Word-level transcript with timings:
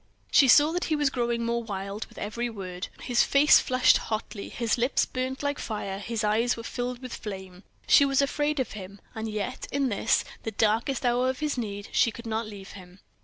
She 0.31 0.47
saw 0.47 0.71
that 0.71 0.85
he 0.85 0.95
was 0.95 1.11
growing 1.11 1.45
more 1.45 1.61
wild 1.61 2.07
with 2.07 2.17
every 2.17 2.49
word: 2.49 2.87
his 3.01 3.21
face 3.21 3.59
flushed 3.59 3.97
hotly, 3.97 4.49
his 4.49 4.75
lips 4.75 5.05
burned 5.05 5.43
like 5.43 5.59
fire, 5.59 5.99
his 5.99 6.23
eyes 6.23 6.57
were 6.57 6.63
filled 6.63 7.03
with 7.03 7.13
flame. 7.13 7.61
She 7.85 8.03
was 8.03 8.19
afraid 8.19 8.59
of 8.59 8.71
him; 8.71 8.99
and 9.13 9.29
yet 9.29 9.67
in 9.71 9.89
this, 9.89 10.23
the 10.41 10.49
darkest 10.53 11.05
hour 11.05 11.29
of 11.29 11.37
his 11.37 11.55
need, 11.55 11.89
she 11.91 12.09
could 12.09 12.25
not 12.25 12.47
leave 12.47 12.71
him. 12.71 12.99